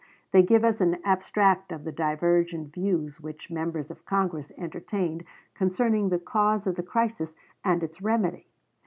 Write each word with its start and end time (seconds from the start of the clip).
They 0.31 0.41
give 0.41 0.65
us 0.65 0.81
an 0.81 0.97
abstract 1.03 1.71
of 1.71 1.83
the 1.83 1.91
divergent 1.91 2.73
views 2.73 3.21
which 3.21 3.51
Members 3.51 3.91
of 3.91 4.03
Congress 4.03 4.51
entertained 4.57 5.23
concerning 5.53 6.09
the 6.09 6.17
cause 6.17 6.65
of 6.65 6.73
the 6.73 6.81
crisis 6.81 7.35
and 7.63 7.83
its 7.83 8.01
remedy. 8.01 8.47